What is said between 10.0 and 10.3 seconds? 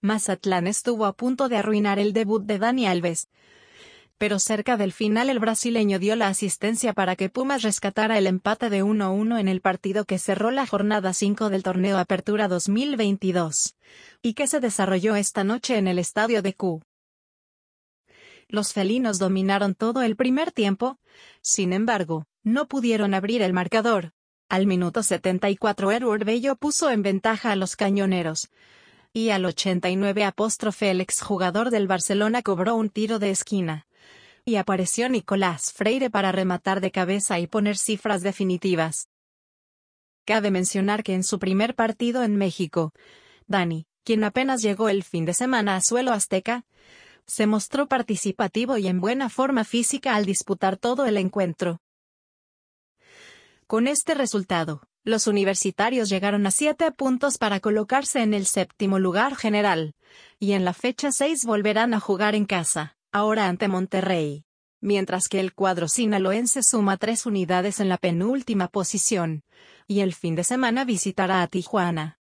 que